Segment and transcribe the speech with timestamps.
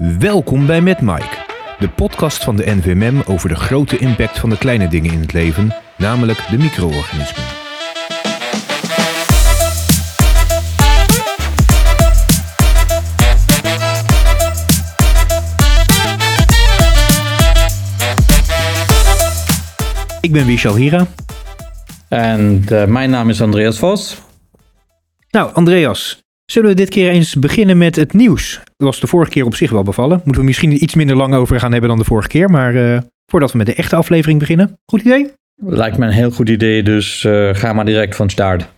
[0.00, 1.44] Welkom bij Met Mike,
[1.78, 5.32] de podcast van de NVMM over de grote impact van de kleine dingen in het
[5.32, 7.44] leven, namelijk de micro-organismen.
[20.20, 21.06] Ik ben Wiesel Hira.
[22.08, 24.18] En uh, mijn naam is Andreas Vos.
[25.30, 28.60] Nou, Andreas, zullen we dit keer eens beginnen met het nieuws?
[28.64, 30.20] Dat was de vorige keer op zich wel bevallen.
[30.24, 32.50] Moeten we misschien iets minder lang over gaan hebben dan de vorige keer.
[32.50, 35.32] Maar uh, voordat we met de echte aflevering beginnen, goed idee?
[35.56, 38.68] Lijkt me een heel goed idee, dus uh, ga maar direct van start.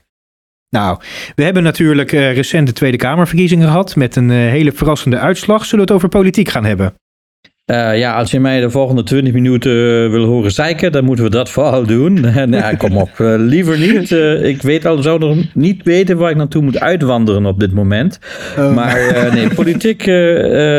[0.70, 1.00] Nou,
[1.34, 5.64] we hebben natuurlijk uh, recent de Tweede Kamerverkiezingen gehad met een hele verrassende uitslag.
[5.64, 6.94] Zullen we het over politiek gaan hebben?
[7.72, 11.24] Uh, ja, als je mij de volgende 20 minuten uh, wil horen zeiken, dan moeten
[11.24, 12.20] we dat vooral doen.
[12.50, 14.10] nou, kom op, uh, liever niet.
[14.42, 18.18] ik weet al, zou nog niet weten waar ik naartoe moet uitwandelen op dit moment.
[18.58, 18.74] Oh.
[18.74, 20.04] Maar nee, politiek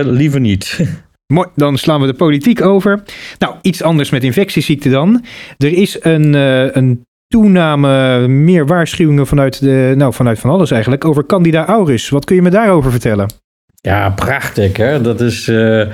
[0.06, 0.80] liever niet.
[1.34, 3.04] Mooi, dan slaan we de politiek over.
[3.40, 5.26] Nou, iets anders met infectieziekten dan.
[5.58, 6.34] Er is een,
[6.78, 12.10] een toename, meer waarschuwingen vanuit, de, nou, vanuit van alles eigenlijk, over Candida auris.
[12.10, 13.43] Wat kun je me daarover vertellen?
[13.88, 14.78] Ja, prachtig.
[14.78, 15.02] Hè?
[15.02, 15.86] Dat is, uh, uh,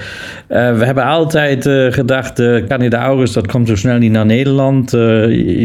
[0.47, 2.39] we hebben altijd uh, gedacht,
[2.93, 4.91] August, dat komt zo snel niet naar Nederland.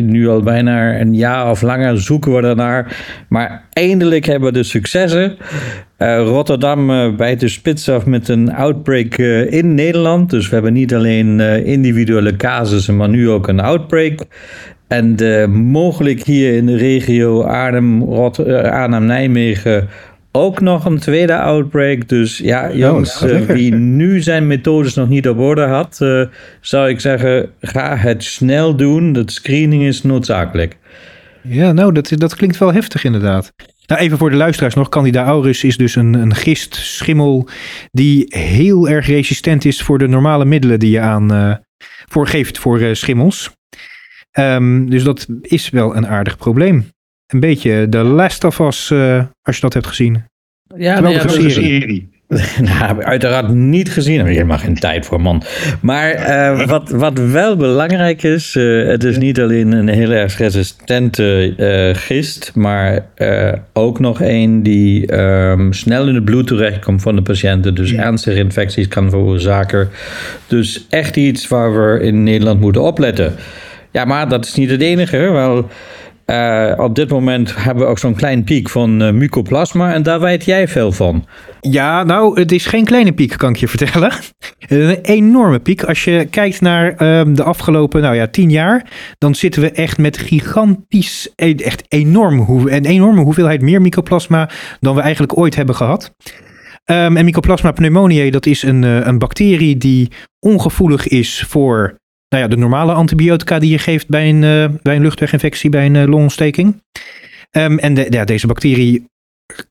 [0.02, 2.96] nu al bijna een jaar of langer zoeken we ernaar.
[3.28, 5.36] Maar eindelijk hebben we de successen.
[5.98, 9.16] Rotterdam bijt de spits af met een outbreak
[9.48, 10.30] in Nederland.
[10.30, 14.24] Dus we hebben niet alleen individuele casussen, maar nu ook een outbreak.
[14.88, 15.16] En
[15.50, 19.88] mogelijk hier in de regio Arnhem, Arnhem Nijmegen
[20.36, 22.08] ook nog een tweede outbreak.
[22.08, 26.24] Dus ja, oh, jongens, oh, wie nu zijn methodes nog niet op orde had, uh,
[26.60, 29.12] zou ik zeggen, ga het snel doen.
[29.12, 30.76] Dat screening is noodzakelijk.
[31.42, 33.52] Ja, nou, dat, dat klinkt wel heftig inderdaad.
[33.86, 34.88] Nou, even voor de luisteraars nog.
[34.88, 37.48] Candida auris is dus een, een gist, schimmel,
[37.90, 41.54] die heel erg resistent is voor de normale middelen die je aan uh,
[42.08, 43.50] voor geeft voor schimmels.
[44.38, 46.92] Um, dus dat is wel een aardig probleem
[47.26, 50.24] een beetje de Last of Us, uh, als je dat hebt gezien.
[50.76, 51.50] Ja, nee, ja, serie.
[51.50, 52.12] serie.
[52.78, 54.18] nou, uiteraard niet gezien.
[54.18, 55.42] Heb helemaal geen tijd voor, man.
[55.80, 60.38] Maar uh, wat, wat wel belangrijk is, uh, het is niet alleen een heel erg
[60.38, 63.06] resistente uh, gist, maar
[63.72, 67.74] ook nog een die um, snel in het bloed terechtkomt van de patiënten.
[67.74, 69.88] Dus ernstige infecties kan veroorzaken.
[70.46, 73.34] Dus echt iets waar we in Nederland moeten opletten.
[73.90, 75.18] Ja, maar dat is niet het enige.
[75.18, 75.68] Wel,
[76.26, 80.20] uh, op dit moment hebben we ook zo'n klein piek van uh, mycoplasma en daar
[80.20, 81.26] weet jij veel van.
[81.60, 84.12] Ja, nou, het is geen kleine piek, kan ik je vertellen.
[84.58, 85.82] Een enorme piek.
[85.82, 89.98] Als je kijkt naar uh, de afgelopen, nou ja, tien jaar, dan zitten we echt
[89.98, 95.74] met gigantisch, e-, echt enorm, een enorme hoeveelheid meer mycoplasma dan we eigenlijk ooit hebben
[95.74, 96.12] gehad.
[96.90, 100.10] Um, en Mycoplasma pneumoniae, dat is een, uh, een bacterie die
[100.40, 101.98] ongevoelig is voor
[102.28, 105.86] nou ja, de normale antibiotica die je geeft bij een, uh, bij een luchtweginfectie, bij
[105.86, 106.82] een uh, longontsteking.
[107.50, 109.04] Um, en de, ja, deze bacterie,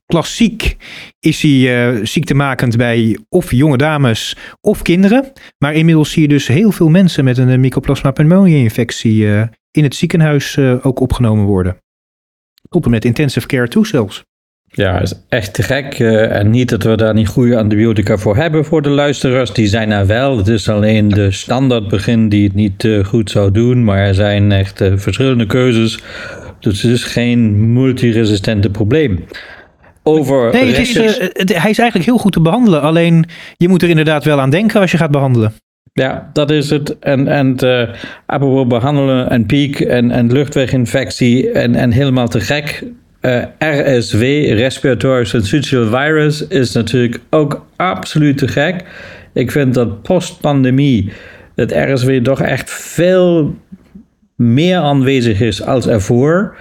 [0.06, 0.76] klassiek
[1.20, 5.32] is hij uh, ziektemakend bij of jonge dames of kinderen.
[5.58, 9.26] Maar inmiddels zie je dus heel veel mensen met een Mycoplasma pneumoniae infectie
[9.70, 11.76] in het ziekenhuis ook opgenomen worden.
[12.68, 14.24] Tot met intensive care toe zelfs.
[14.76, 15.98] Ja, is echt te gek.
[15.98, 19.52] Uh, en niet dat we daar niet goede antibiotica voor hebben voor de luisteraars.
[19.52, 20.36] Die zijn er wel.
[20.36, 23.84] Het is alleen de standaard begin die het niet uh, goed zou doen.
[23.84, 25.98] Maar er zijn echt uh, verschillende keuzes.
[26.60, 29.24] Dus het is geen multiresistente probleem.
[30.02, 32.82] Over nee, het is, het, hij is eigenlijk heel goed te behandelen.
[32.82, 33.24] Alleen
[33.56, 35.52] je moet er inderdaad wel aan denken als je gaat behandelen.
[35.92, 36.98] Ja, dat is het.
[36.98, 37.56] En, en
[38.26, 42.82] apropos behandelen en piek en, en luchtweginfectie en, en helemaal te gek
[43.24, 48.84] uh, eh, RSV, Respiratory Syncytial Virus, is natuurlijk ook absoluut te gek.
[49.32, 51.12] Ik vind dat post-pandemie
[51.54, 53.54] het RSV toch echt veel
[54.36, 56.56] meer aanwezig is als ervoor.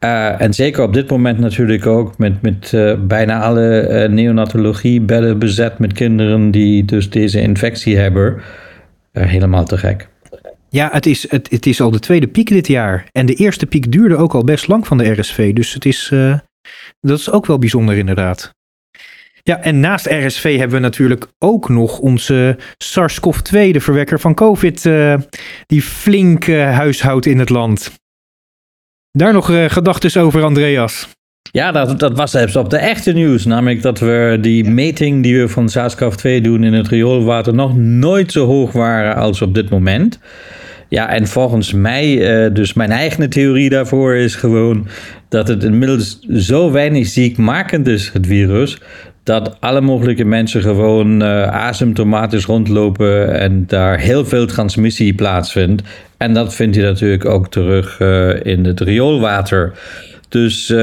[0.00, 5.00] Uh, en zeker op dit moment natuurlijk ook met, met uh, bijna alle uh, neonatologie
[5.36, 8.40] bezet met kinderen die dus deze infectie hebben.
[9.12, 10.08] helemaal te gek.
[10.72, 13.06] Ja, het is, het, het is al de tweede piek dit jaar.
[13.10, 15.52] En de eerste piek duurde ook al best lang van de RSV.
[15.52, 16.38] Dus het is, uh,
[17.00, 18.54] dat is ook wel bijzonder inderdaad.
[19.42, 24.84] Ja, en naast RSV hebben we natuurlijk ook nog onze SARS-CoV-2, de verwekker van COVID,
[24.84, 25.14] uh,
[25.66, 27.92] die flink uh, huishoudt in het land.
[29.10, 31.08] Daar nog uh, gedachten over, Andreas?
[31.50, 33.44] Ja, dat, dat was zelfs op de echte nieuws.
[33.44, 38.32] Namelijk dat we die meting die we van SARS-CoV-2 doen in het rioolwater nog nooit
[38.32, 40.20] zo hoog waren als op dit moment.
[40.92, 42.06] Ja, en volgens mij,
[42.44, 44.86] uh, dus mijn eigen theorie daarvoor is gewoon
[45.28, 48.78] dat het inmiddels zo weinig ziekmakend is, het virus,
[49.22, 55.82] dat alle mogelijke mensen gewoon uh, asymptomatisch rondlopen en daar heel veel transmissie plaatsvindt.
[56.16, 59.72] En dat vindt je natuurlijk ook terug uh, in het rioolwater.
[60.28, 60.74] Dus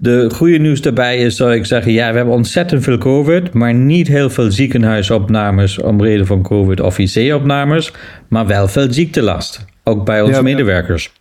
[0.00, 3.74] de goede nieuws daarbij is, zou ik zeggen, ja, we hebben ontzettend veel COVID, maar
[3.74, 7.92] niet heel veel ziekenhuisopnames om reden van COVID of IC-opnames,
[8.28, 9.64] maar wel veel ziektelast.
[9.84, 11.12] Ook bij onze medewerkers.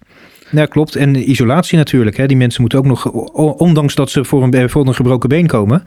[0.52, 0.96] Ja, klopt.
[0.96, 2.18] En isolatie natuurlijk.
[2.18, 2.26] Hè.
[2.26, 3.06] Die mensen moeten ook nog,
[3.58, 5.84] ondanks dat ze voor een, voor een gebroken been komen,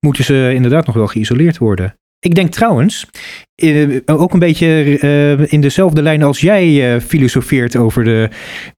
[0.00, 1.94] moeten ze inderdaad nog wel geïsoleerd worden.
[2.18, 3.06] Ik denk trouwens,
[3.54, 8.28] eh, ook een beetje eh, in dezelfde lijn als jij eh, filosofeert over de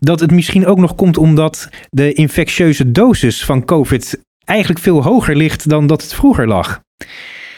[0.00, 5.36] dat het misschien ook nog komt omdat de infectieuze dosis van COVID eigenlijk veel hoger
[5.36, 6.80] ligt dan dat het vroeger lag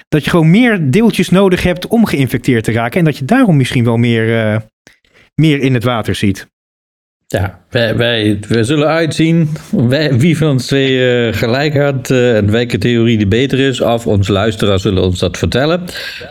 [0.08, 2.98] dat je gewoon meer deeltjes nodig hebt om geïnfecteerd te raken.
[2.98, 4.62] En dat je daarom misschien wel meer,
[5.34, 6.46] meer in het water ziet.
[7.34, 9.48] Ja, wij, wij, we zullen uitzien
[10.10, 13.80] wie van ons twee uh, gelijk had uh, en welke theorie die beter is.
[13.80, 15.80] Of onze luisteraars zullen ons dat vertellen.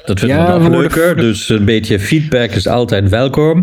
[0.06, 1.16] Dat vinden ja, we nog leuker.
[1.16, 3.58] Dus een beetje feedback is altijd welkom.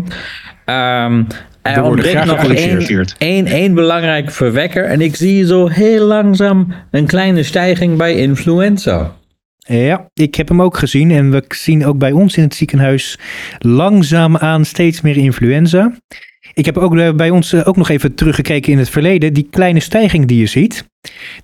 [0.65, 1.27] Um,
[1.61, 4.83] er ontbreekt nog één, één, één belangrijk verwekker.
[4.83, 9.15] En ik zie zo heel langzaam een kleine stijging bij influenza.
[9.57, 13.19] Ja, ik heb hem ook gezien en we zien ook bij ons in het ziekenhuis
[13.59, 15.91] langzaamaan steeds meer influenza.
[16.53, 19.33] Ik heb ook eh, bij ons eh, ook nog even teruggekeken in het verleden.
[19.33, 20.85] Die kleine stijging die je ziet,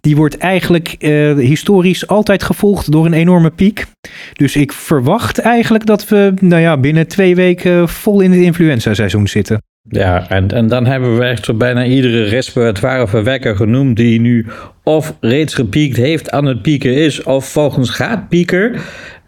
[0.01, 3.85] die wordt eigenlijk uh, historisch altijd gevolgd door een enorme piek.
[4.33, 9.27] Dus ik verwacht eigenlijk dat we nou ja, binnen twee weken vol in het influenza-seizoen
[9.27, 9.61] zitten.
[9.89, 14.45] Ja, en, en dan hebben we echt bijna iedere respiratoire verwekker genoemd die nu
[14.83, 18.75] of reeds gepiekt heeft, aan het pieken is, of volgens gaat pieken.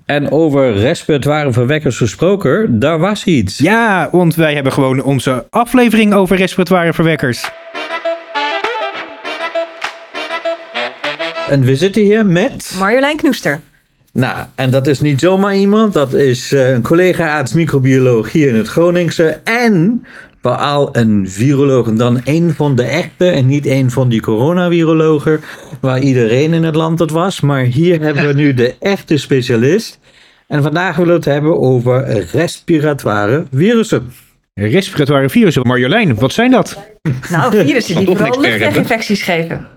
[0.09, 3.57] En over respiratoire verwekkers gesproken, daar was iets.
[3.57, 7.51] Ja, want wij hebben gewoon onze aflevering over respiratoire verwekkers.
[11.49, 12.75] En we zitten hier met...
[12.79, 13.59] Marjolein Knoester.
[14.13, 15.93] Nou, en dat is niet zomaar iemand.
[15.93, 19.39] Dat is uh, een collega arts microbioloog hier in het Groningse.
[19.43, 20.05] En
[20.41, 25.41] vooral een viroloog en dan een van de echte en niet een van die coronavirologen
[25.81, 27.41] waar iedereen in het land het was.
[27.41, 29.98] Maar hier hebben we nu de echte specialist.
[30.49, 34.11] En vandaag willen we het hebben over respiratoire virussen.
[34.53, 35.67] Respiratoire virussen.
[35.67, 36.77] Marjolein, wat zijn dat?
[37.29, 39.67] Nou, virussen die vooral luchtweginfecties geven.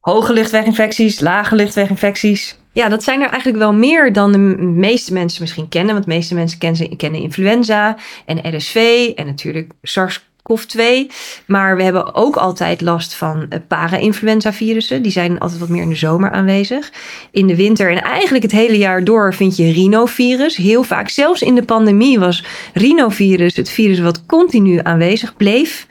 [0.00, 2.58] Hoge luchtweginfecties, lage luchtweginfecties.
[2.72, 5.92] Ja, dat zijn er eigenlijk wel meer dan de meeste mensen misschien kennen.
[5.94, 7.96] Want de meeste mensen kennen, kennen influenza
[8.26, 9.72] en RSV en natuurlijk
[10.44, 11.10] SARS-CoV-2.
[11.46, 15.02] Maar we hebben ook altijd last van eh, para-influenza-virussen.
[15.02, 16.92] Die zijn altijd wat meer in de zomer aanwezig.
[17.30, 20.56] In de winter en eigenlijk het hele jaar door vind je rhinovirus.
[20.56, 25.86] Heel vaak, zelfs in de pandemie was rhinovirus het virus wat continu aanwezig bleef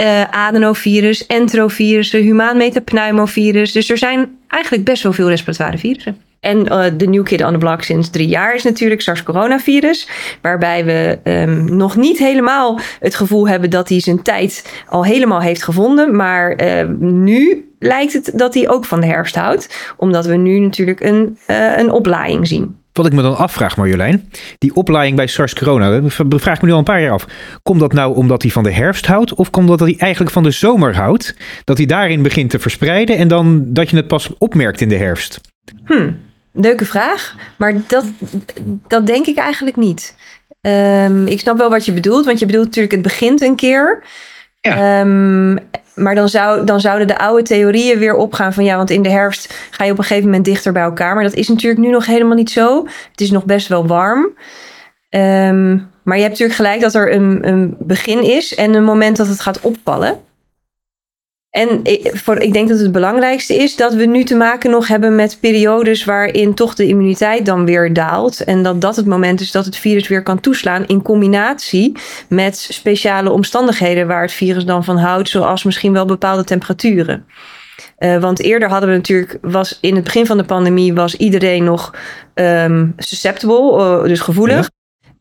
[0.00, 3.72] uh, adenovirus, enterovirussen, humaan metapneumovirus.
[3.72, 6.27] Dus er zijn eigenlijk best wel veel respiratoire virussen.
[6.40, 10.08] En uh, de new kid on the block sinds drie jaar is natuurlijk SARS-coronavirus.
[10.42, 15.40] Waarbij we um, nog niet helemaal het gevoel hebben dat hij zijn tijd al helemaal
[15.40, 16.16] heeft gevonden.
[16.16, 19.94] Maar uh, nu lijkt het dat hij ook van de herfst houdt.
[19.96, 22.76] Omdat we nu natuurlijk een, uh, een oplaaiing zien.
[22.92, 26.72] Wat ik me dan afvraag, Marjolein, die opleiding bij SARS-corona, dat vraag ik me nu
[26.72, 27.26] al een paar jaar af.
[27.62, 30.42] Komt dat nou omdat hij van de herfst houdt of komt dat hij eigenlijk van
[30.42, 31.36] de zomer houdt?
[31.64, 34.96] Dat hij daarin begint te verspreiden en dan dat je het pas opmerkt in de
[34.96, 35.40] herfst?
[35.84, 36.10] Hm,
[36.60, 38.04] leuke vraag, maar dat,
[38.88, 40.14] dat denk ik eigenlijk niet.
[40.60, 44.02] Um, ik snap wel wat je bedoelt, want je bedoelt natuurlijk het begint een keer.
[44.60, 45.00] Ja.
[45.00, 45.58] Um,
[45.94, 49.08] maar dan, zou, dan zouden de oude theorieën weer opgaan van ja, want in de
[49.08, 51.14] herfst ga je op een gegeven moment dichter bij elkaar.
[51.14, 52.86] Maar dat is natuurlijk nu nog helemaal niet zo.
[53.10, 54.20] Het is nog best wel warm.
[55.10, 59.16] Um, maar je hebt natuurlijk gelijk dat er een, een begin is en een moment
[59.16, 60.20] dat het gaat opvallen.
[61.58, 61.80] En
[62.12, 65.38] voor, ik denk dat het belangrijkste is dat we nu te maken nog hebben met
[65.40, 68.44] periodes waarin toch de immuniteit dan weer daalt.
[68.44, 71.92] En dat dat het moment is dat het virus weer kan toeslaan in combinatie
[72.28, 77.26] met speciale omstandigheden waar het virus dan van houdt, zoals misschien wel bepaalde temperaturen.
[77.98, 81.64] Uh, want eerder hadden we natuurlijk, was in het begin van de pandemie, was iedereen
[81.64, 81.94] nog
[82.34, 84.68] um, susceptible, uh, dus gevoelig.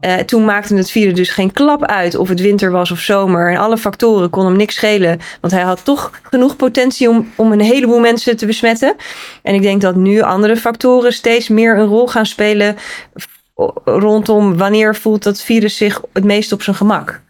[0.01, 3.51] Uh, toen maakte het virus dus geen klap uit of het winter was of zomer.
[3.51, 5.19] En alle factoren kon hem niks schelen.
[5.41, 8.95] Want hij had toch genoeg potentie om, om een heleboel mensen te besmetten.
[9.43, 12.75] En ik denk dat nu andere factoren steeds meer een rol gaan spelen
[13.85, 17.21] rondom wanneer voelt dat virus zich het meest op zijn gemak.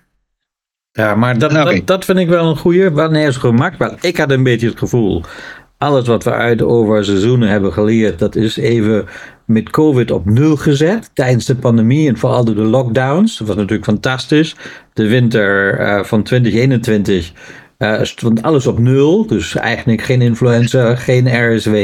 [0.92, 2.92] Ja, maar dat, dat, dat, vind ik wel een goede.
[2.92, 3.78] Wanneer is het gemak?
[3.78, 5.24] Wel, ik had een beetje het gevoel.
[5.78, 9.06] Alles wat we uit over seizoenen hebben geleerd, dat is even
[9.46, 13.38] met COVID op nul gezet tijdens de pandemie en vooral door de lockdowns.
[13.38, 14.56] Dat was natuurlijk fantastisch.
[14.94, 17.32] De winter uh, van 2021
[17.78, 21.76] Uh, stond alles op nul, dus eigenlijk geen influenza, geen RSW.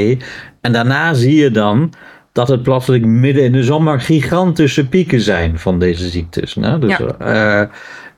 [0.62, 1.94] En daarna zie je dan
[2.32, 6.56] dat het plotseling midden in de zomer gigantische pieken zijn van deze ziektes.
[6.56, 7.62] Nou, dus, ja.
[7.62, 7.70] Uh,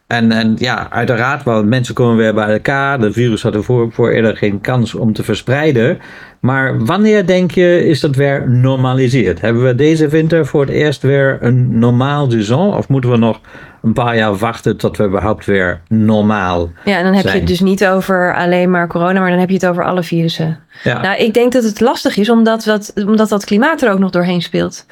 [0.07, 2.99] en, en ja, uiteraard, want mensen komen weer bij elkaar.
[2.99, 5.99] De virus had ervoor voor eerder geen kans om te verspreiden.
[6.39, 9.41] Maar wanneer denk je is dat weer normaliseerd?
[9.41, 12.73] Hebben we deze winter voor het eerst weer een normaal seizoen?
[12.73, 13.39] Of moeten we nog
[13.81, 17.47] een paar jaar wachten tot we überhaupt weer normaal Ja, en dan heb je het
[17.47, 20.59] dus niet over alleen maar corona, maar dan heb je het over alle virussen.
[20.83, 21.01] Ja.
[21.01, 24.11] Nou, ik denk dat het lastig is omdat dat, omdat dat klimaat er ook nog
[24.11, 24.85] doorheen speelt.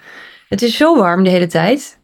[0.50, 2.01] Het is zo warm de hele tijd.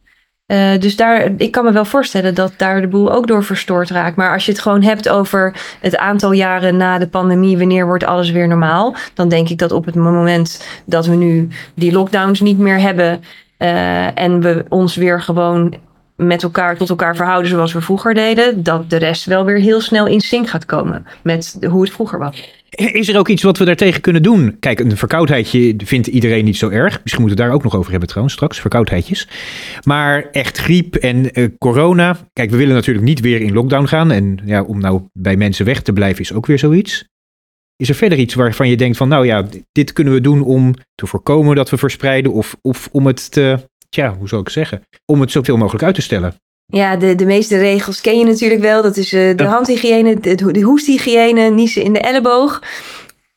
[0.51, 3.89] Uh, dus daar, ik kan me wel voorstellen dat daar de boel ook door verstoord
[3.89, 4.15] raakt.
[4.15, 8.03] Maar als je het gewoon hebt over het aantal jaren na de pandemie, wanneer wordt
[8.03, 8.95] alles weer normaal?
[9.13, 13.23] Dan denk ik dat op het moment dat we nu die lockdowns niet meer hebben
[13.59, 15.73] uh, en we ons weer gewoon
[16.15, 19.81] met elkaar tot elkaar verhouden zoals we vroeger deden, dat de rest wel weer heel
[19.81, 22.58] snel in sync gaat komen met hoe het vroeger was.
[22.69, 24.57] Is er ook iets wat we daartegen kunnen doen?
[24.59, 26.99] Kijk, een verkoudheidje vindt iedereen niet zo erg.
[27.03, 29.27] Misschien moeten we daar ook nog over hebben trouwens straks, verkoudheidjes.
[29.83, 32.17] Maar echt griep en uh, corona.
[32.33, 34.11] Kijk, we willen natuurlijk niet weer in lockdown gaan.
[34.11, 37.07] En ja, om nou bij mensen weg te blijven is ook weer zoiets.
[37.75, 40.73] Is er verder iets waarvan je denkt van, nou ja, dit kunnen we doen om
[40.95, 44.81] te voorkomen dat we verspreiden of, of om het te, tja, hoe zou ik zeggen,
[45.05, 46.35] om het zoveel mogelijk uit te stellen?
[46.71, 48.81] Ja, de, de meeste regels ken je natuurlijk wel.
[48.81, 52.63] Dat is uh, de handhygiëne, de, de hoesthygiëne, niezen in de elleboog.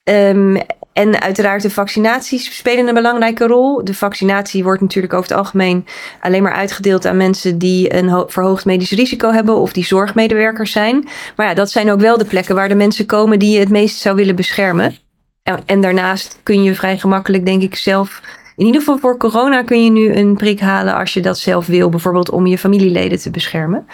[0.05, 0.57] Um,
[0.93, 3.85] en uiteraard de vaccinaties spelen een belangrijke rol.
[3.85, 5.87] De vaccinatie wordt natuurlijk over het algemeen
[6.21, 11.09] alleen maar uitgedeeld aan mensen die een verhoogd medisch risico hebben of die zorgmedewerkers zijn.
[11.37, 13.69] Maar ja, dat zijn ook wel de plekken waar de mensen komen die je het
[13.69, 14.97] meest zou willen beschermen.
[15.43, 18.21] En, en daarnaast kun je vrij gemakkelijk, denk ik, zelf
[18.57, 21.67] in ieder geval voor corona kun je nu een prik halen als je dat zelf
[21.67, 23.87] wil, bijvoorbeeld om je familieleden te beschermen.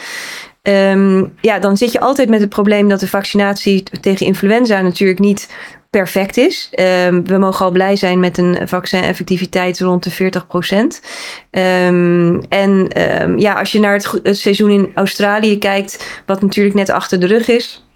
[0.62, 5.18] Um, ja, dan zit je altijd met het probleem dat de vaccinatie tegen influenza natuurlijk
[5.18, 5.54] niet
[5.90, 6.72] perfect is.
[7.06, 11.02] Um, we mogen al blij zijn met een vaccin-effectiviteit rond de 40 procent.
[11.50, 12.88] Um, en
[13.36, 17.48] ja, als je naar het seizoen in Australië kijkt, wat natuurlijk net achter de rug
[17.48, 17.87] is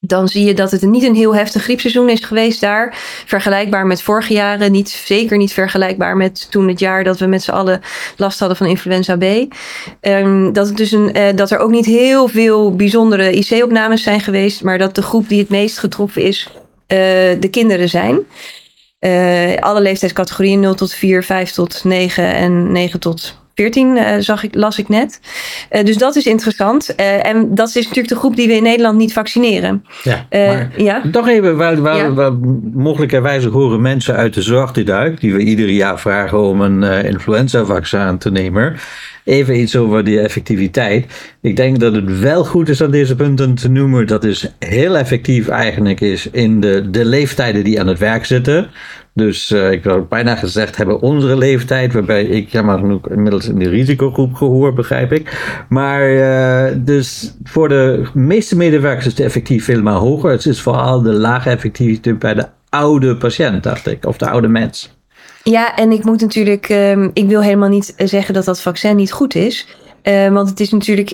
[0.00, 2.94] dan zie je dat het niet een heel heftig griepseizoen is geweest daar.
[3.26, 4.72] Vergelijkbaar met vorige jaren.
[4.72, 7.80] Niet, zeker niet vergelijkbaar met toen het jaar dat we met z'n allen
[8.16, 9.24] last hadden van influenza B.
[10.00, 14.20] Um, dat, het dus een, uh, dat er ook niet heel veel bijzondere IC-opnames zijn
[14.20, 14.62] geweest.
[14.62, 16.98] Maar dat de groep die het meest getroffen is, uh,
[17.40, 18.18] de kinderen zijn.
[19.00, 24.42] Uh, alle leeftijdscategorieën 0 tot 4, 5 tot 9 en 9 tot 14 uh, zag
[24.42, 25.20] ik, las ik net.
[25.70, 26.94] Uh, dus dat is interessant.
[27.00, 29.84] Uh, en dat is natuurlijk de groep die we in Nederland niet vaccineren.
[30.02, 31.02] Ja, maar ja?
[31.12, 32.12] Toch even, waar, waar, ja.
[32.12, 32.32] waar,
[32.72, 37.04] mogelijkerwijs horen mensen uit de zorg dit uit, die we ieder jaar vragen om een
[37.04, 38.76] influenza-vaccin te nemen.
[39.24, 41.34] Even iets over die effectiviteit.
[41.40, 44.96] Ik denk dat het wel goed is aan deze punten te noemen dat is heel
[44.96, 48.70] effectief eigenlijk is in de, de leeftijden die aan het werk zitten.
[49.16, 53.58] Dus uh, ik wil bijna gezegd hebben onze leeftijd, waarbij ik jammer genoeg inmiddels in
[53.58, 55.54] de risicogroep gehoord, begrijp ik.
[55.68, 60.30] Maar uh, dus voor de meeste medewerkers is de effectief helemaal hoger.
[60.30, 64.48] Het is vooral de lage effectiviteit bij de oude patiënt, dacht ik, of de oude
[64.48, 64.96] mens.
[65.42, 69.12] Ja, en ik moet natuurlijk, um, ik wil helemaal niet zeggen dat dat vaccin niet
[69.12, 69.66] goed is.
[70.02, 71.12] Uh, want het is natuurlijk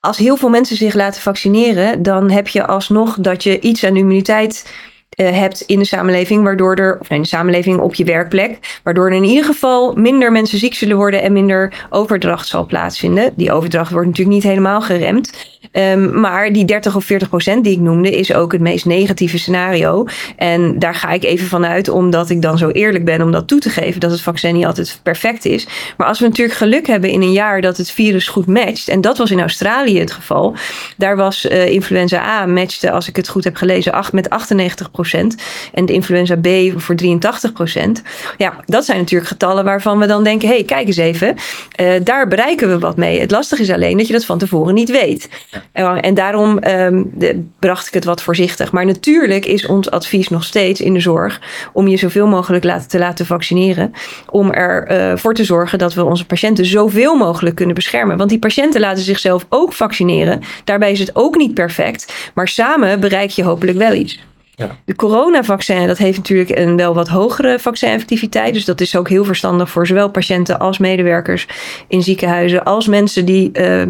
[0.00, 3.96] als heel veel mensen zich laten vaccineren, dan heb je alsnog dat je iets aan
[3.96, 4.74] immuniteit
[5.16, 9.06] uh, hebt in de samenleving, waardoor er, of in de samenleving op je werkplek, waardoor
[9.06, 13.32] er in ieder geval minder mensen ziek zullen worden en minder overdracht zal plaatsvinden.
[13.36, 15.58] Die overdracht wordt natuurlijk niet helemaal geremd.
[15.72, 19.38] Um, maar die 30 of 40 procent die ik noemde, is ook het meest negatieve
[19.38, 20.06] scenario.
[20.36, 23.60] En daar ga ik even vanuit, omdat ik dan zo eerlijk ben om dat toe
[23.60, 25.66] te geven, dat het vaccin niet altijd perfect is.
[25.96, 29.00] Maar als we natuurlijk geluk hebben in een jaar dat het virus goed matcht, en
[29.00, 30.54] dat was in Australië het geval,
[30.96, 34.90] daar was uh, influenza A matchte, als ik het goed heb gelezen, 8, met 98
[34.90, 35.08] procent.
[35.14, 38.02] En de influenza B voor 83 procent.
[38.36, 41.36] Ja, dat zijn natuurlijk getallen waarvan we dan denken, hé, hey, kijk eens even,
[41.80, 43.20] uh, daar bereiken we wat mee.
[43.20, 45.28] Het lastige is alleen dat je dat van tevoren niet weet.
[45.72, 48.72] En daarom um, de, bracht ik het wat voorzichtig.
[48.72, 51.40] Maar natuurlijk is ons advies nog steeds in de zorg
[51.72, 53.92] om je zoveel mogelijk laten, te laten vaccineren.
[54.30, 58.16] Om ervoor uh, te zorgen dat we onze patiënten zoveel mogelijk kunnen beschermen.
[58.16, 60.40] Want die patiënten laten zichzelf ook vaccineren.
[60.64, 62.12] Daarbij is het ook niet perfect.
[62.34, 64.18] Maar samen bereik je hopelijk wel iets.
[64.60, 64.76] Ja.
[64.84, 68.54] De coronavaccin, dat heeft natuurlijk een wel wat hogere vaccineffectiviteit.
[68.54, 71.46] Dus dat is ook heel verstandig voor zowel patiënten als medewerkers
[71.88, 72.64] in ziekenhuizen.
[72.64, 73.82] Als mensen die uh,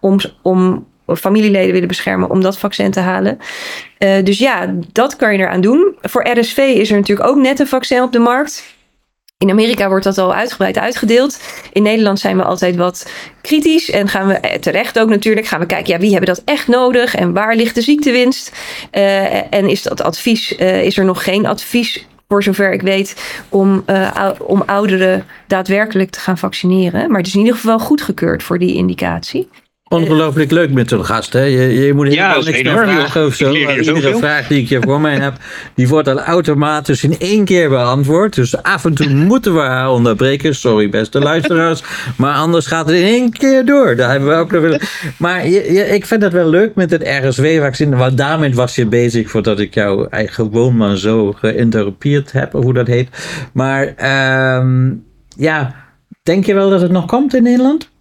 [0.00, 3.38] om, om familieleden willen beschermen om dat vaccin te halen.
[3.98, 5.94] Uh, dus ja, dat kan je eraan doen.
[6.00, 8.64] Voor RSV is er natuurlijk ook net een vaccin op de markt.
[9.42, 11.40] In Amerika wordt dat al uitgebreid uitgedeeld.
[11.72, 15.60] In Nederland zijn we altijd wat kritisch en gaan we eh, terecht ook natuurlijk gaan
[15.60, 18.52] we kijken, ja, wie hebben dat echt nodig en waar ligt de ziektewinst?
[18.92, 23.40] Uh, en is dat advies, uh, is er nog geen advies voor zover ik weet,
[23.48, 23.84] om,
[24.38, 27.08] om ouderen daadwerkelijk te gaan vaccineren.
[27.08, 29.48] Maar het is in ieder geval goedgekeurd voor die indicatie.
[29.92, 31.32] Ongelooflijk leuk met zo'n gast.
[31.32, 31.42] Hè?
[31.42, 33.52] Je, je moet helemaal ja, niks meer vragen of zo.
[33.52, 35.34] Iedere vraag die ik hier voor mij heb,
[35.74, 38.34] die wordt dan automatisch in één keer beantwoord.
[38.34, 40.54] Dus af en toe moeten we haar onderbreken.
[40.54, 41.82] Sorry beste luisteraars.
[42.16, 43.96] maar anders gaat het in één keer door.
[43.96, 44.80] Daar hebben we ook nog willen.
[45.16, 47.96] Maar je, ik vind het wel leuk met het RSW-vaccin.
[47.96, 52.54] Want daarmee was je bezig voordat ik jou gewoon maar zo geïnterrupeerd heb.
[52.54, 53.08] Of hoe dat heet.
[53.52, 53.94] Maar
[54.58, 55.04] um,
[55.36, 55.74] ja,
[56.22, 57.91] denk je wel dat het nog komt in Nederland?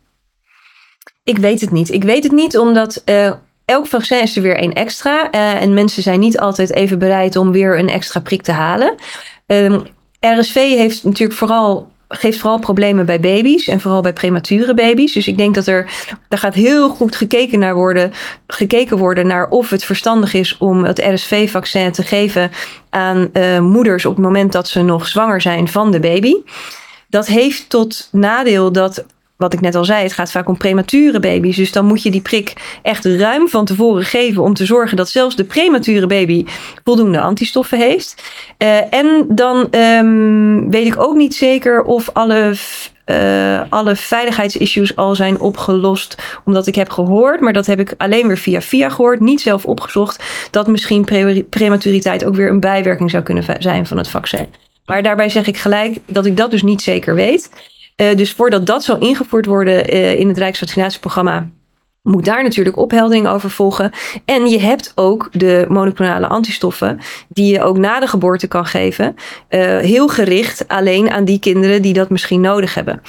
[1.23, 1.91] Ik weet het niet.
[1.91, 3.31] Ik weet het niet omdat uh,
[3.65, 5.33] elk vaccin is er weer één extra.
[5.33, 8.95] Uh, en mensen zijn niet altijd even bereid om weer een extra prik te halen.
[9.45, 9.83] Um,
[10.19, 15.13] RSV heeft natuurlijk vooral geeft vooral problemen bij baby's en vooral bij premature baby's.
[15.13, 15.91] Dus ik denk dat er,
[16.27, 18.11] daar gaat heel goed gekeken naar worden,
[18.47, 22.51] gekeken worden naar of het verstandig is om het RSV-vaccin te geven
[22.89, 26.33] aan uh, moeders op het moment dat ze nog zwanger zijn van de baby.
[27.09, 29.05] Dat heeft tot nadeel dat
[29.41, 31.55] wat ik net al zei, het gaat vaak om premature baby's.
[31.55, 35.09] Dus dan moet je die prik echt ruim van tevoren geven om te zorgen dat
[35.09, 36.45] zelfs de premature baby
[36.83, 38.23] voldoende antistoffen heeft.
[38.57, 42.55] Uh, en dan um, weet ik ook niet zeker of alle
[43.05, 46.15] uh, alle veiligheidsissues al zijn opgelost.
[46.45, 49.65] Omdat ik heb gehoord, maar dat heb ik alleen weer via via gehoord, niet zelf
[49.65, 54.47] opgezocht, dat misschien pre prematuriteit ook weer een bijwerking zou kunnen zijn van het vaccin.
[54.85, 57.49] Maar daarbij zeg ik gelijk dat ik dat dus niet zeker weet.
[58.01, 61.49] Uh, dus voordat dat zal ingevoerd worden uh, in het Rijksvaccinatieprogramma,
[62.01, 63.91] moet daar natuurlijk opheldering over volgen.
[64.25, 69.15] En je hebt ook de monoclonale antistoffen, die je ook na de geboorte kan geven.
[69.49, 73.01] Uh, heel gericht alleen aan die kinderen die dat misschien nodig hebben.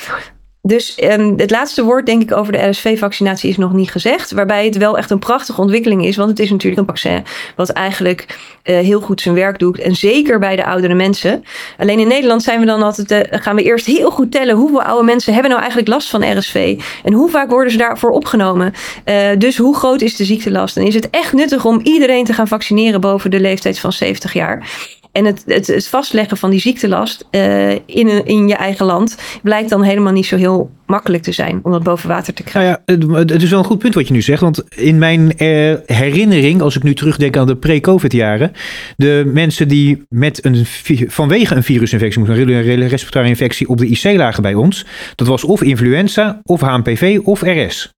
[0.65, 4.33] Dus um, het laatste woord, denk ik, over de RSV-vaccinatie is nog niet gezegd.
[4.33, 6.17] Waarbij het wel echt een prachtige ontwikkeling is.
[6.17, 7.25] Want het is natuurlijk een vaccin
[7.57, 8.27] wat eigenlijk
[8.65, 9.79] uh, heel goed zijn werk doet.
[9.79, 11.45] En zeker bij de oudere mensen.
[11.79, 14.83] Alleen in Nederland zijn we dan altijd, uh, gaan we eerst heel goed tellen hoeveel
[14.83, 16.81] oude mensen hebben nou eigenlijk last van RSV.
[17.05, 18.73] En hoe vaak worden ze daarvoor opgenomen.
[19.05, 20.77] Uh, dus hoe groot is de ziektelast?
[20.77, 24.33] En is het echt nuttig om iedereen te gaan vaccineren boven de leeftijd van 70
[24.33, 24.69] jaar?
[25.13, 29.71] En het, het, het vastleggen van die ziektelast uh, in, in je eigen land blijkt
[29.71, 32.81] dan helemaal niet zo heel makkelijk te zijn om dat boven water te krijgen.
[32.87, 34.41] Nou ja, het, het is wel een goed punt wat je nu zegt.
[34.41, 38.53] Want in mijn uh, herinnering, als ik nu terugdenk aan de pre-COVID jaren,
[38.97, 40.67] de mensen die met een,
[41.09, 45.63] vanwege een virusinfectie, een respiratoire infectie op de IC lagen bij ons, dat was of
[45.63, 47.91] influenza, of HMPV, of RS.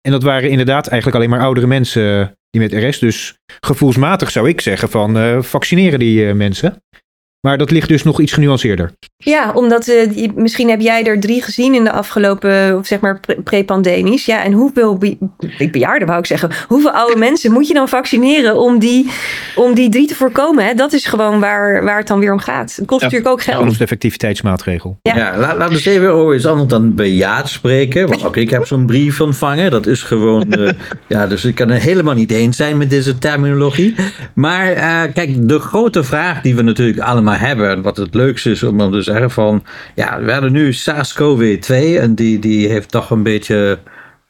[0.00, 2.98] En dat waren inderdaad eigenlijk alleen maar oudere mensen die met RS.
[2.98, 6.82] Dus gevoelsmatig zou ik zeggen van uh, vaccineren die uh, mensen.
[7.44, 8.92] Maar dat ligt dus nog iets genuanceerder.
[9.16, 14.24] Ja, omdat uh, misschien heb jij er drie gezien in de afgelopen, zeg maar, pre-pandemisch.
[14.24, 15.16] Ja, en hoeveel be
[15.70, 19.10] bejaarden wou ik zeggen, hoeveel oude mensen moet je dan vaccineren om die,
[19.54, 20.64] om die drie te voorkomen?
[20.64, 20.74] Hè?
[20.74, 22.76] Dat is gewoon waar, waar het dan weer om gaat.
[22.76, 23.58] Het kost ja, natuurlijk ook geld.
[23.58, 24.98] Anders de effectiviteitsmaatregel.
[25.02, 28.08] Ja, ja laat, laten we even over iets anders dan bejaard spreken.
[28.08, 29.70] Want ook ik heb zo'n brief ontvangen.
[29.70, 30.70] Dat is gewoon, uh,
[31.08, 33.94] ja, dus ik kan er helemaal niet eens zijn met deze terminologie.
[34.34, 37.82] Maar uh, kijk, de grote vraag die we natuurlijk allemaal hebben.
[37.82, 42.14] Wat het leukste is om dan te zeggen van, ja, we hebben nu SARS-CoV-2 en
[42.14, 43.78] die, die heeft toch een beetje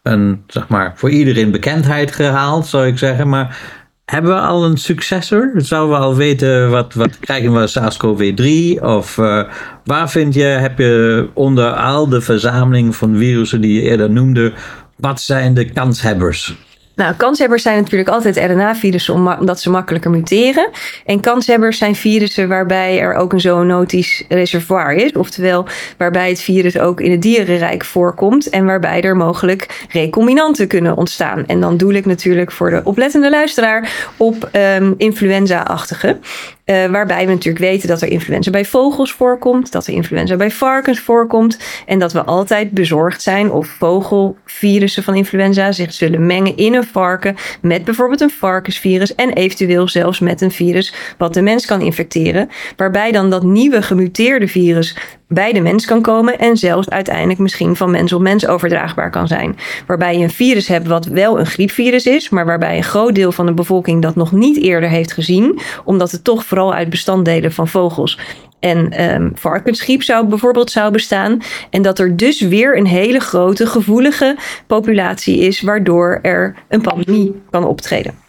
[0.03, 3.29] een, zeg maar, voor iedereen bekendheid gehaald, zou ik zeggen.
[3.29, 3.59] Maar
[4.05, 5.53] hebben we al een successor?
[5.57, 8.83] Zouden we al weten wat, wat krijgen we SARS-CoV-3?
[8.83, 9.43] Of uh,
[9.85, 14.53] waar vind je, heb je onder al de verzameling van virussen die je eerder noemde,
[14.97, 16.57] wat zijn de kanshebbers?
[16.95, 20.71] Nou, kanshebbers zijn natuurlijk altijd RNA-virussen omdat ze makkelijker muteren.
[21.05, 25.13] En kanshebbers zijn virussen waarbij er ook een zoonotisch reservoir is.
[25.13, 25.67] Oftewel,
[25.99, 28.49] waarbij het virus ook in het dierenrijk voorkomt.
[28.49, 31.47] En waarbij er mogelijk recombinanten kunnen ontstaan.
[31.47, 36.19] En dan doe ik natuurlijk voor de oplettende luisteraar op um, influenza-achtige.
[36.65, 40.51] Uh, waarbij we natuurlijk weten dat er influenza bij vogels voorkomt, dat er influenza bij
[40.51, 46.57] varkens voorkomt en dat we altijd bezorgd zijn of vogelvirussen van influenza zich zullen mengen
[46.57, 51.43] in een varken met bijvoorbeeld een varkensvirus en eventueel zelfs met een virus wat de
[51.43, 54.97] mens kan infecteren, waarbij dan dat nieuwe gemuteerde virus
[55.35, 59.29] bij de mens kan komen en zelfs uiteindelijk misschien van mens op mens overdraagbaar kan
[59.29, 59.57] zijn.
[59.87, 63.33] Waarbij je een virus hebt wat wel een griepvirus is, maar waarbij een groot deel
[63.33, 67.53] van de bevolking dat nog niet eerder heeft gezien, omdat het toch vooral uit bestanddelen
[67.53, 68.19] van vogels
[68.65, 71.43] en um, varkensgriep zou bijvoorbeeld zou bestaan.
[71.71, 77.43] En dat er dus weer een hele grote gevoelige populatie is, waardoor er een pandemie
[77.51, 78.24] kan optreden.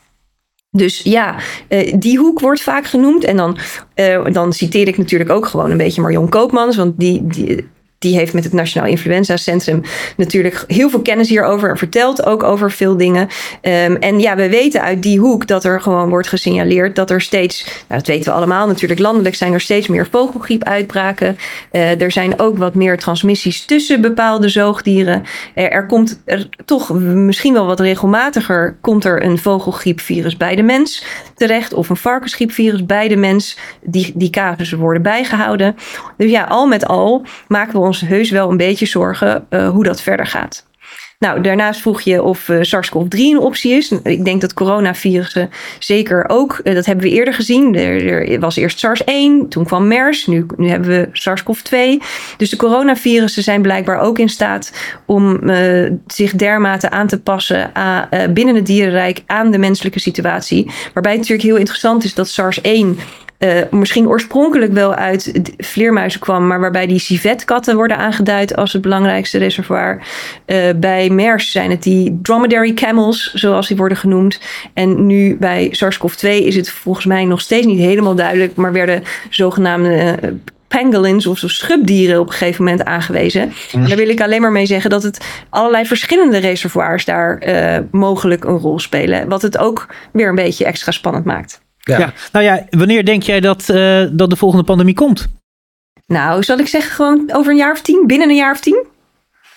[0.75, 1.35] Dus ja,
[1.95, 3.23] die hoek wordt vaak genoemd.
[3.23, 3.57] En dan,
[4.31, 6.75] dan citeer ik natuurlijk ook gewoon een beetje Marion Koopmans.
[6.75, 7.67] Want die, die,
[8.05, 9.81] die heeft met het Nationaal Influenza Centrum
[10.17, 13.27] natuurlijk heel veel kennis hierover en vertelt ook over veel dingen.
[13.61, 17.21] Ehm, en ja, we weten uit die hoek dat er gewoon wordt gesignaleerd dat er
[17.21, 21.37] steeds, nou dat weten we allemaal natuurlijk, landelijk zijn er steeds meer vogelgriepuitbraken.
[21.71, 25.23] Uh, er zijn ook wat meer transmissies tussen bepaalde zoogdieren.
[25.53, 31.05] Er komt er toch misschien wel wat regelmatiger komt er een vogelgriepvirus bij de mens
[31.35, 33.57] terecht of een varkensgriepvirus bij de mens.
[33.81, 35.75] Die, die casussen worden bijgehouden.
[36.17, 39.83] Dus ja, al met al maken we ons heus wel een beetje zorgen uh, hoe
[39.83, 40.65] dat verder gaat.
[41.19, 43.91] Nou, daarnaast vroeg je of uh, SARS-CoV-2 een optie is.
[44.03, 47.75] Ik denk dat coronavirussen zeker ook, uh, dat hebben we eerder gezien.
[47.75, 52.03] Er, was eerst SARS-1, toen kwam MERS, nu, nu hebben we SARS-CoV-2.
[52.37, 54.71] Dus de coronavirussen zijn blijkbaar ook in staat
[55.05, 55.39] om
[56.07, 57.71] zich dermate aan te passen
[58.33, 60.71] binnen het dierenrijk aan de menselijke situatie.
[60.93, 62.99] Waarbij het natuurlijk heel interessant is dat SARS-1
[63.45, 68.81] uh, misschien oorspronkelijk wel uit vleermuizen kwam, maar waarbij die civetkatten worden aangeduid als het
[68.81, 70.01] belangrijkste reservoir.
[70.45, 74.39] Uh, bij MERS zijn het die dromedary camels, zoals die worden genoemd.
[74.73, 79.03] En nu bij SARS-CoV-2 is het volgens mij nog steeds niet helemaal duidelijk, maar werden
[79.29, 80.29] zogenaamde uh,
[80.67, 83.53] pangolins of zo schubdieren op een gegeven moment aangewezen.
[83.71, 87.77] En daar wil ik alleen maar mee zeggen dat het allerlei verschillende reservoirs daar uh,
[87.91, 89.29] mogelijk een rol spelen.
[89.29, 91.63] Wat het ook weer een beetje extra spannend maakt.
[91.85, 91.99] Ja.
[91.99, 92.13] ja.
[92.31, 95.27] nou ja, wanneer denk jij dat, uh, dat de volgende pandemie komt?
[96.07, 98.03] Nou, zal ik zeggen gewoon over een jaar of tien?
[98.07, 98.85] Binnen een jaar of tien?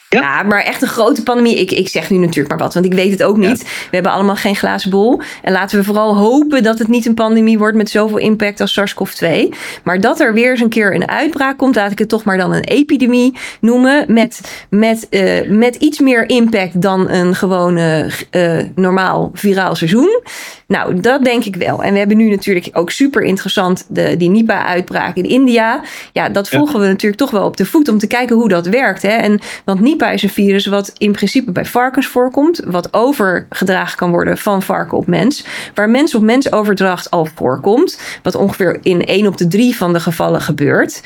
[0.08, 0.20] Ja.
[0.20, 0.42] ja.
[0.42, 1.58] maar echt een grote pandemie.
[1.58, 3.62] Ik, ik zeg nu natuurlijk maar wat, want ik weet het ook niet.
[3.62, 5.20] We hebben allemaal geen glazen bol.
[5.42, 8.72] En laten we vooral hopen dat het niet een pandemie wordt met zoveel impact als
[8.72, 9.48] SARS-CoV-2.
[9.82, 12.36] Maar dat er weer eens een keer een uitbraak komt, laat ik het toch maar
[12.36, 14.04] dan een epidemie noemen.
[14.12, 14.40] Met,
[14.70, 20.22] met, uh, met iets meer impact dan een gewone uh, normaal viraal seizoen.
[20.66, 21.82] Nou, dat denk ik wel.
[21.82, 25.80] En we hebben nu natuurlijk ook super interessant de, die Nipah-uitbraak in India.
[26.12, 26.80] Ja, dat volgen ja.
[26.80, 29.02] we natuurlijk toch wel op de voet om te kijken hoe dat werkt.
[29.02, 29.08] Hè?
[29.08, 32.62] En, want Nipah is een virus wat in principe bij varkens voorkomt.
[32.64, 35.44] Wat overgedragen kan worden van varken op mens.
[35.74, 38.00] Waar mens op mens overdracht al voorkomt.
[38.22, 41.02] Wat ongeveer in 1 op de 3 van de gevallen gebeurt.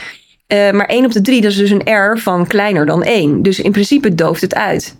[0.48, 3.42] Uh, maar 1 op de 3, dat is dus een R van kleiner dan 1.
[3.42, 4.96] Dus in principe dooft het uit.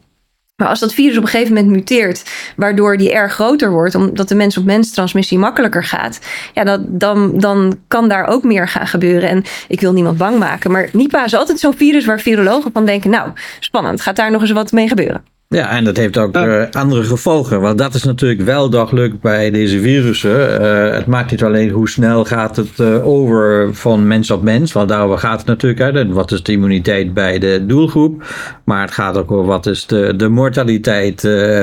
[0.57, 4.29] Maar als dat virus op een gegeven moment muteert, waardoor die erg groter wordt, omdat
[4.29, 6.21] de mens-op-mens transmissie makkelijker gaat,
[6.53, 9.29] ja, dat, dan, dan kan daar ook meer gaan gebeuren.
[9.29, 12.87] En ik wil niemand bang maken, maar Nipah is altijd zo'n virus waar virologen van
[12.87, 15.25] denken, nou, spannend, gaat daar nog eens wat mee gebeuren?
[15.53, 17.61] Ja, en dat heeft ook uh, andere gevolgen.
[17.61, 20.61] Want dat is natuurlijk wel dagelijk bij deze virussen.
[20.61, 24.73] Uh, het maakt niet alleen hoe snel gaat het uh, over van mens op mens.
[24.73, 25.95] Want daarover gaat het natuurlijk uit.
[25.95, 28.25] En wat is de immuniteit bij de doelgroep.
[28.65, 31.21] Maar het gaat ook over wat is de, de mortaliteit.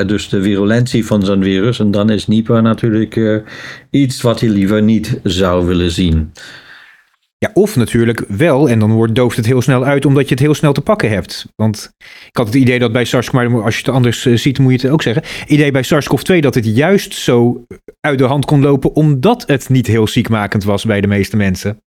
[0.07, 1.79] dus de virulentie van zo'n virus.
[1.79, 3.43] En dan is Nipah natuurlijk
[3.89, 6.31] iets wat je liever niet zou willen zien.
[7.41, 10.43] Ja, of natuurlijk wel, en dan wordt, dooft het heel snel uit omdat je het
[10.43, 11.45] heel snel te pakken hebt.
[11.55, 11.91] Want
[12.27, 14.71] ik had het idee dat bij SARS, maar als je het anders uh, ziet, moet
[14.71, 15.23] je het ook zeggen.
[15.47, 17.65] Idee bij SARS-CoV-2 dat het juist zo
[18.01, 21.81] uit de hand kon lopen omdat het niet heel ziekmakend was bij de meeste mensen.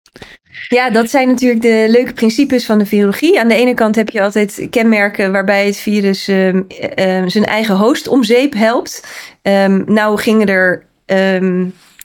[0.68, 3.40] Ja, dat zijn natuurlijk de leuke principes van de virologie.
[3.40, 6.62] Aan de ene kant heb je altijd kenmerken waarbij het virus uh, uh,
[7.26, 9.06] zijn eigen host om zeep helpt.
[9.42, 10.88] Um, nou gingen er.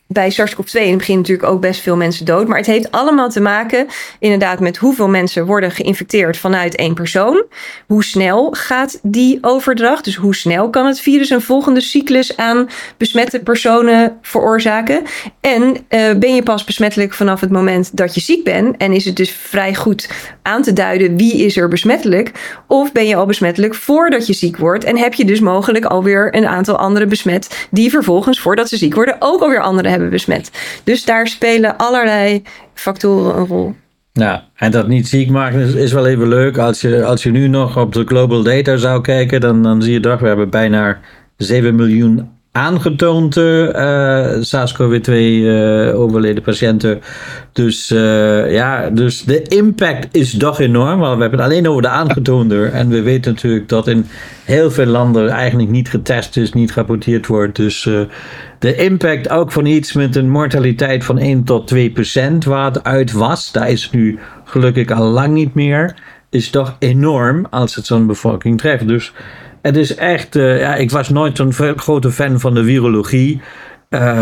[0.08, 2.48] Bij SARS-CoV-2 in het begin natuurlijk ook best veel mensen dood.
[2.48, 3.88] Maar het heeft allemaal te maken
[4.20, 7.44] inderdaad met hoeveel mensen worden geïnfecteerd vanuit één persoon.
[7.88, 10.04] Hoe snel gaat die overdracht?
[10.04, 15.04] Dus hoe snel kan het virus een volgende cyclus aan besmette personen veroorzaken?
[15.42, 15.78] En uh,
[16.14, 18.78] ben je pas besmettelijk vanaf het moment dat je ziek bent?
[18.78, 20.10] En is het dus vrij goed
[20.42, 22.32] aan te duiden wie is er besmettelijk?
[22.68, 24.84] Of ben je al besmettelijk voordat je ziek wordt?
[24.84, 28.96] En heb je dus mogelijk alweer een aantal anderen besmet die vervolgens voordat ze ziek
[28.96, 30.52] worden ook alweer anderen besmet.
[30.84, 33.76] Dus daar spelen allerlei factoren een rol.
[34.12, 36.58] Ja, en dat niet ziek maken is, wel even leuk.
[36.58, 39.94] Als je, als je nu nog op de global data zou kijken, dan, dan zie
[39.94, 41.00] je toch, we hebben bijna
[41.38, 43.68] 7 miljoen aangetoond uh,
[44.42, 47.02] SARS-CoV-2 uh, overleden patiënten.
[47.52, 51.00] Dus uh, ja, dus de impact is toch enorm.
[51.00, 52.66] Want we hebben het alleen over de aangetoonde.
[52.66, 54.06] En we weten natuurlijk dat in
[54.44, 57.56] heel veel landen eigenlijk niet getest is, niet gerapporteerd wordt.
[57.56, 57.90] Dus
[58.66, 62.84] de impact ook van iets met een mortaliteit van 1 tot 2 procent, waar het
[62.84, 65.96] uit was, daar is nu gelukkig al lang niet meer,
[66.30, 68.88] is toch enorm als het zo'n bevolking treft.
[68.88, 69.14] Dus
[69.62, 73.42] het is echt, uh, ja, ik was nooit zo'n grote fan van de virologie.
[73.90, 74.22] Uh,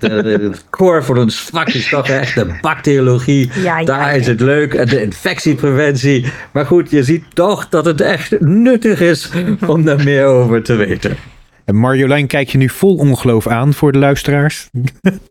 [0.00, 3.50] het core voor ons vak is toch echt de bacteriologie.
[3.54, 4.90] Ja, ja, Daar is het leuk.
[4.90, 6.26] De infectiepreventie.
[6.52, 9.30] Maar goed, je ziet toch dat het echt nuttig is
[9.66, 11.16] om daar meer over te weten.
[11.64, 14.68] En Marjolein kijk je nu vol ongeloof aan voor de luisteraars.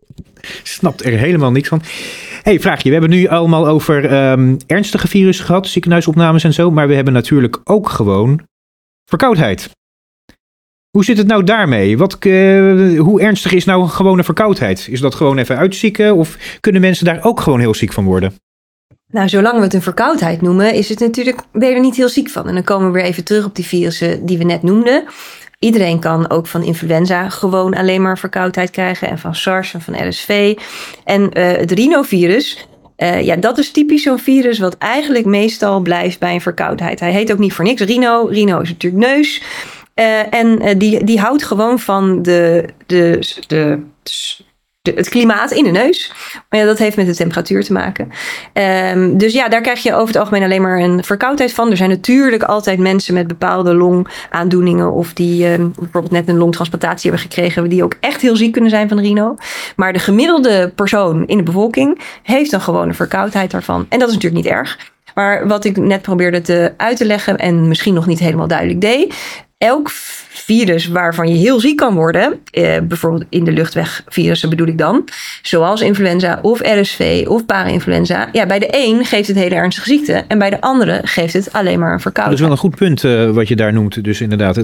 [0.62, 1.82] Snapt er helemaal niks van.
[2.42, 2.88] hey, vraagje.
[2.88, 6.70] We hebben nu allemaal over ehm, ernstige virussen gehad, ziekenhuisopnames en zo.
[6.70, 8.40] Maar we hebben natuurlijk ook gewoon
[9.04, 9.70] verkoudheid.
[10.90, 11.98] Hoe zit het nou daarmee?
[11.98, 14.88] Wat, eh, hoe ernstig is nou een gewone verkoudheid?
[14.90, 18.34] Is dat gewoon even uitzieken of kunnen mensen daar ook gewoon heel ziek van worden?
[19.06, 22.08] Nou, zolang we het een verkoudheid noemen, is het natuurlijk, ben je er niet heel
[22.08, 22.48] ziek van.
[22.48, 25.04] En dan komen we weer even terug op die virussen die we net noemden.
[25.58, 29.08] Iedereen kan ook van influenza gewoon alleen maar verkoudheid krijgen.
[29.08, 30.58] En van SARS en van RSV.
[31.04, 36.18] En uh, het rhinovirus, uh, ja, dat is typisch zo'n virus wat eigenlijk meestal blijft
[36.18, 37.00] bij een verkoudheid.
[37.00, 38.26] Hij heet ook niet voor niks rhino.
[38.30, 39.42] Rhino is natuurlijk neus.
[39.94, 43.82] Uh, en die, die houdt gewoon van de, de, de,
[44.92, 46.12] het klimaat in de neus.
[46.48, 48.10] Maar ja, dat heeft met de temperatuur te maken.
[48.94, 51.70] Um, dus ja, daar krijg je over het algemeen alleen maar een verkoudheid van.
[51.70, 54.92] Er zijn natuurlijk altijd mensen met bepaalde longaandoeningen...
[54.92, 57.68] of die um, bijvoorbeeld net een longtransplantatie hebben gekregen...
[57.68, 59.36] die ook echt heel ziek kunnen zijn van rhino.
[59.76, 62.00] Maar de gemiddelde persoon in de bevolking...
[62.22, 63.86] heeft dan gewoon een verkoudheid daarvan.
[63.88, 64.78] En dat is natuurlijk niet erg.
[65.14, 67.38] Maar wat ik net probeerde te uit te leggen...
[67.38, 69.14] en misschien nog niet helemaal duidelijk deed...
[69.58, 69.90] elk
[70.28, 75.08] virus waarvan je heel ziek kan worden, eh, bijvoorbeeld in de luchtwegvirussen bedoel ik dan,
[75.42, 80.24] zoals influenza of RSV of parainfluenza, ja, bij de een geeft het hele ernstige ziekte
[80.28, 82.38] en bij de andere geeft het alleen maar een verkoudheid.
[82.38, 84.54] Dat is wel een goed punt uh, wat je daar noemt, dus inderdaad.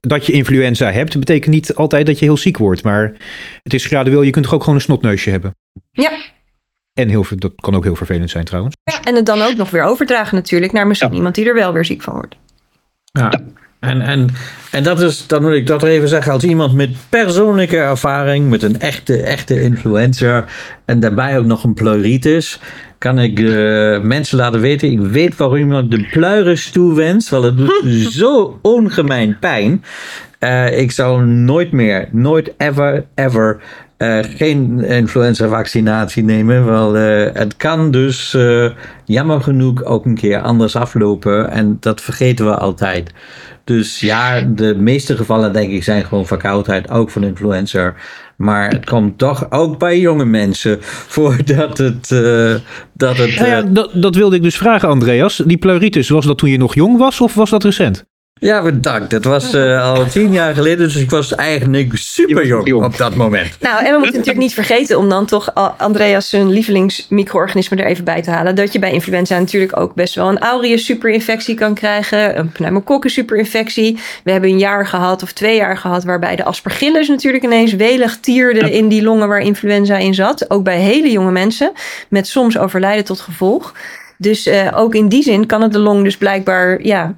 [0.00, 3.12] Dat je influenza hebt, betekent niet altijd dat je heel ziek wordt, maar
[3.62, 5.56] het is gradueel, je kunt toch ook gewoon een snotneusje hebben.
[5.92, 6.10] Ja,
[6.94, 8.76] en heel, dat kan ook heel vervelend zijn trouwens.
[8.84, 11.16] Ja, en het dan ook nog weer overdragen natuurlijk naar misschien ja.
[11.16, 12.36] iemand die er wel weer ziek van wordt.
[13.12, 13.30] Ja,
[13.80, 14.28] en, en,
[14.70, 18.62] en dat is, dan moet ik dat even zeggen, als iemand met persoonlijke ervaring, met
[18.62, 20.44] een echte, echte influencer
[20.84, 22.60] en daarbij ook nog een pleuritis,
[22.98, 27.56] kan ik uh, mensen laten weten, ik weet waarom iemand de pleuris toewenst, want het
[27.56, 29.84] doet zo ongemeen pijn.
[30.40, 33.60] Uh, ik zou nooit meer, nooit ever, ever
[33.98, 36.66] uh, geen influenza-vaccinatie nemen.
[36.66, 38.70] Wel, uh, het kan dus uh,
[39.04, 41.50] jammer genoeg ook een keer anders aflopen.
[41.50, 43.12] En dat vergeten we altijd.
[43.68, 47.94] Dus ja, de meeste gevallen denk ik zijn gewoon verkoudheid, ook van influenza.
[48.36, 52.10] Maar het komt toch ook bij jonge mensen voordat het.
[52.10, 52.54] Uh,
[52.92, 53.36] dat, het uh...
[53.36, 55.42] ja, dat, dat wilde ik dus vragen, Andreas.
[55.46, 58.04] Die pleuritis, was dat toen je nog jong was of was dat recent?
[58.40, 59.10] Ja, bedankt.
[59.10, 63.14] Dat was uh, al tien jaar geleden, dus ik was eigenlijk super jong op dat
[63.14, 63.56] moment.
[63.60, 68.04] Nou, en we moeten natuurlijk niet vergeten om dan toch Andreas zijn lievelingsmicro-organisme er even
[68.04, 68.54] bij te halen.
[68.54, 73.10] Dat je bij influenza natuurlijk ook best wel een aureus superinfectie kan krijgen, een pneumokokken
[73.10, 73.98] superinfectie.
[74.24, 78.18] We hebben een jaar gehad of twee jaar gehad waarbij de aspergillus natuurlijk ineens welig
[78.20, 80.50] tierde in die longen waar influenza in zat.
[80.50, 81.72] Ook bij hele jonge mensen,
[82.08, 83.74] met soms overlijden tot gevolg.
[84.18, 87.14] Dus uh, ook in die zin kan het de long dus blijkbaar ja,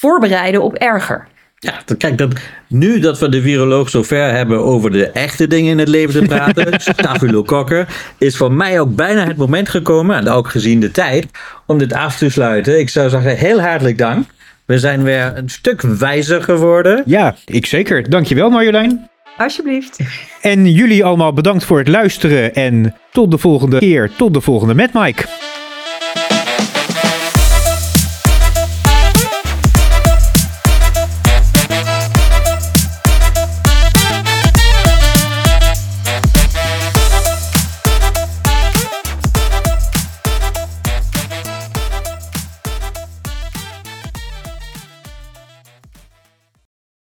[0.00, 1.26] voorbereiden op erger.
[1.58, 2.32] Ja, kijk, dat,
[2.66, 6.26] nu dat we de viroloog zover hebben over de echte dingen in het leven te
[6.26, 7.86] praten, staphylokokken,
[8.18, 11.26] is voor mij ook bijna het moment gekomen, en ook gezien de tijd,
[11.66, 12.78] om dit af te sluiten.
[12.78, 14.26] Ik zou zeggen, heel hartelijk dank.
[14.64, 17.02] We zijn weer een stuk wijzer geworden.
[17.06, 18.10] Ja, ik zeker.
[18.10, 19.08] Dankjewel Marjolein.
[19.36, 19.98] Alsjeblieft.
[20.40, 24.74] En jullie allemaal bedankt voor het luisteren en tot de volgende keer, tot de volgende
[24.74, 25.49] met Mike.